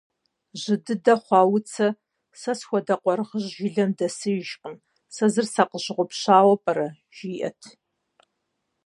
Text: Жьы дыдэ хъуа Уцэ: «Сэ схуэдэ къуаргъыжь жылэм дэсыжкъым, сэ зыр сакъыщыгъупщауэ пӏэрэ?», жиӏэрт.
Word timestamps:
Жьы 0.61 0.75
дыдэ 0.85 1.13
хъуа 1.23 1.41
Уцэ: 1.55 1.87
«Сэ 2.39 2.53
схуэдэ 2.59 2.95
къуаргъыжь 3.01 3.49
жылэм 3.55 3.91
дэсыжкъым, 3.97 4.75
сэ 5.15 5.25
зыр 5.33 5.47
сакъыщыгъупщауэ 5.53 6.55
пӏэрэ?», 6.63 6.87
жиӏэрт. 7.15 7.61